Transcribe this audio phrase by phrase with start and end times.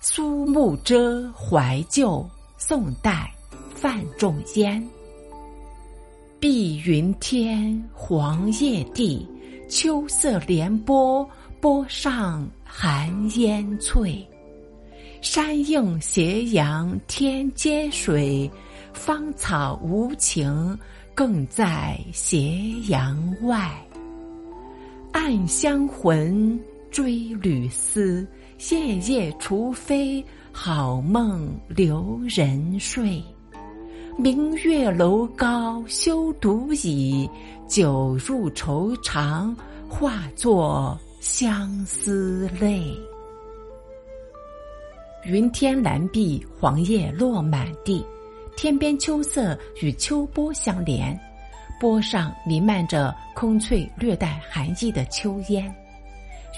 [0.00, 2.24] 苏幕遮怀旧，
[2.56, 3.34] 宋代，
[3.74, 4.88] 范仲淹。
[6.38, 9.28] 碧云天，黄叶地，
[9.68, 11.28] 秋色连波，
[11.60, 14.24] 波上寒烟翠。
[15.20, 18.48] 山映斜阳天接水，
[18.92, 20.78] 芳草无情
[21.12, 22.56] 更在斜
[22.86, 23.84] 阳外。
[25.10, 26.58] 暗香魂
[26.90, 28.26] 追旅思。
[28.70, 33.22] 夜夜除非好梦留人睡，
[34.16, 37.30] 明月楼高休独倚，
[37.68, 39.56] 酒入愁肠
[39.88, 42.82] 化作相思泪。
[45.24, 48.04] 云天蓝碧，黄叶落满地，
[48.56, 51.16] 天边秋色与秋波相连，
[51.78, 55.72] 波上弥漫着空翠略带寒意的秋烟，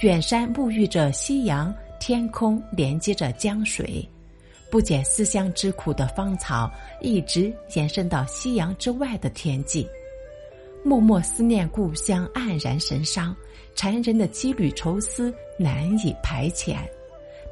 [0.03, 1.75] 远山沐浴着夕阳。
[2.03, 4.09] 天空连接着江水，
[4.71, 6.69] 不解思乡之苦的芳草，
[7.03, 9.87] 一直延伸到夕阳之外的天际。
[10.83, 13.37] 默默思念故乡，黯然神伤，
[13.75, 16.77] 缠人的羁旅愁思难以排遣。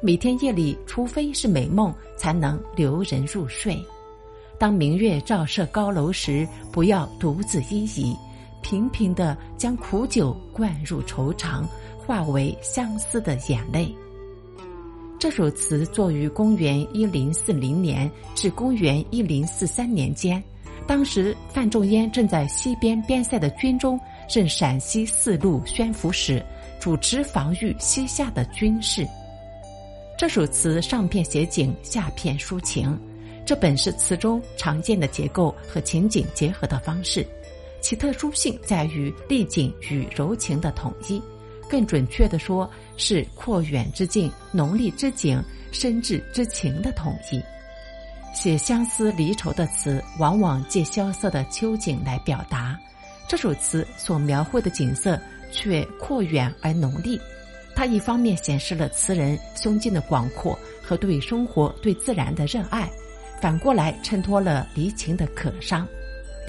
[0.01, 3.77] 每天夜里，除非是美梦，才能留人入睡。
[4.57, 8.17] 当明月照射高楼时，不要独自依倚，
[8.63, 11.69] 频频的将苦酒灌入愁肠，
[12.09, 13.93] 化为相思的眼泪。
[15.19, 20.43] 这首词作于公元一零四零年至公元一零四三年间，
[20.87, 26.43] 当时范仲淹正在西边边塞的军中任陕西四路宣抚使，
[26.79, 29.07] 主持防御西夏的军事。
[30.17, 32.99] 这首词上片写景，下片抒情，
[33.45, 37.23] 这本是词中常见的结构和情景结合的方式，
[37.81, 41.21] 其特殊性在于丽景与柔情的统一。
[41.69, 47.41] 更准确的说，是阔远之境、浓丽之景、深挚之情的统一。
[48.33, 52.77] 写相思离愁的词，往往借萧瑟的秋景来表达。
[53.27, 55.19] 这首词所描绘的景色
[55.51, 57.19] 却阔远而浓丽，
[57.75, 62.89] 它一方面显示了词人胸襟的广阔和对生活、对自然的热爱，
[63.39, 65.87] 反过来衬托了离情的可伤。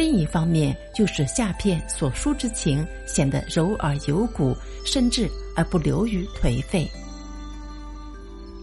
[0.01, 6.91] 另一方面，就使下片所抒之情显得柔而有骨、深挚而不流于颓废。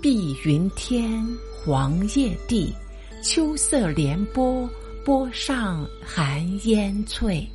[0.01, 1.23] 碧云天，
[1.63, 2.73] 黄叶地，
[3.21, 4.67] 秋色连波，
[5.05, 7.47] 波上寒烟翠。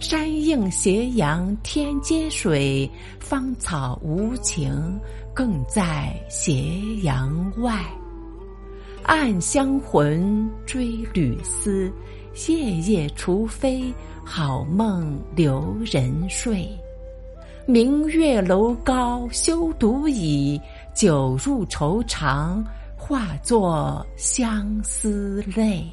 [0.00, 4.98] 山映斜阳天接水，芳草无情
[5.34, 6.72] 更在斜
[7.02, 7.84] 阳外。
[9.08, 11.90] 暗香魂追旅思。
[12.46, 13.90] 夜夜除非
[14.22, 16.68] 好梦留人睡，
[17.66, 20.60] 明月楼高休独倚，
[20.94, 22.62] 酒入愁肠
[22.98, 25.84] 化作相思泪。